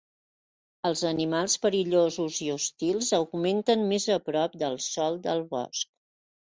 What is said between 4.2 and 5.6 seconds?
prop del sòl del